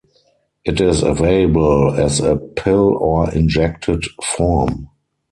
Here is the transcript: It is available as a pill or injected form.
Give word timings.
It 0.65 0.81
is 0.81 1.03
available 1.03 1.93
as 1.93 2.21
a 2.21 2.35
pill 2.35 2.95
or 2.97 3.31
injected 3.31 4.03
form. 4.23 4.89